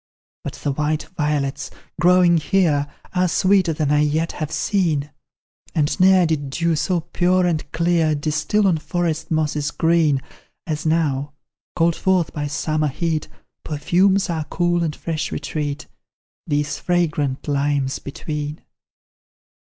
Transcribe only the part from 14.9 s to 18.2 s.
fresh retreat These fragrant limes